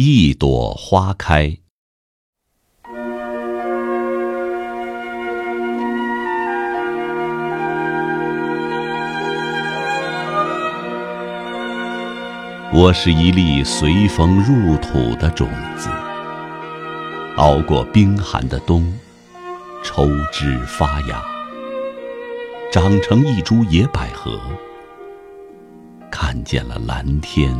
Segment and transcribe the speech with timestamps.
[0.00, 1.58] 一朵花开。
[12.72, 15.90] 我是一粒随风入土的种子，
[17.34, 18.96] 熬过冰寒的冬，
[19.82, 21.20] 抽枝发芽，
[22.70, 24.38] 长成一株野百合。
[26.08, 27.52] 看见了蓝天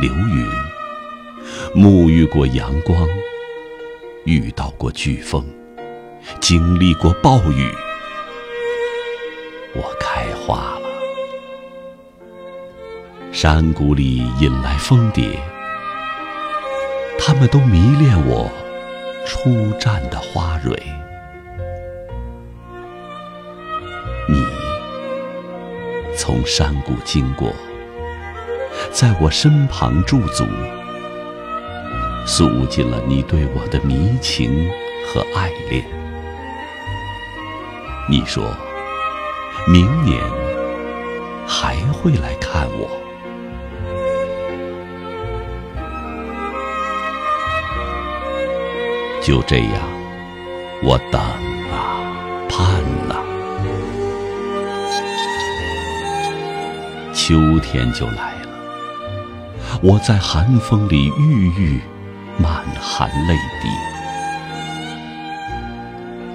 [0.00, 0.46] 流云，
[1.74, 3.08] 沐浴过阳光，
[4.24, 5.44] 遇到过飓风，
[6.40, 7.70] 经历过暴雨，
[9.74, 10.88] 我开花了。
[13.32, 15.38] 山谷里引来蜂蝶，
[17.18, 18.50] 它们都迷恋我
[19.24, 20.76] 初绽的花蕊。
[24.28, 24.44] 你
[26.16, 27.52] 从山谷经过，
[28.92, 30.44] 在我身旁驻足，
[32.32, 34.70] 诉尽了你对我的迷情
[35.04, 35.84] 和爱恋。
[38.08, 38.56] 你说，
[39.66, 40.22] 明年
[41.44, 42.88] 还会来看我。
[49.20, 49.82] 就这样，
[50.84, 51.20] 我等
[51.72, 51.98] 啊，
[52.48, 53.26] 盼啊，
[57.12, 58.48] 秋天就来了。
[59.82, 61.80] 我在寒风里郁郁，
[62.40, 63.68] 满含泪滴。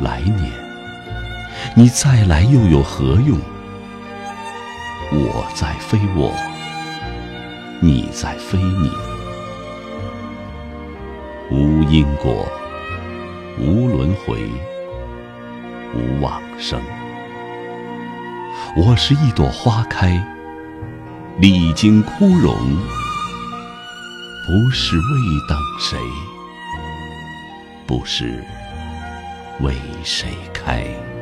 [0.02, 0.52] 来年，
[1.74, 3.40] 你再来又有何用？
[5.12, 6.32] 我在非我，
[7.82, 8.92] 你在非你，
[11.50, 12.48] 无因果。
[13.58, 14.38] 无轮回，
[15.96, 16.80] 无往生。
[18.76, 20.22] 我是一朵花开，
[21.40, 22.54] 历经枯荣，
[24.46, 25.04] 不是为
[25.48, 25.98] 等谁，
[27.88, 28.44] 不是
[29.60, 31.15] 为谁开。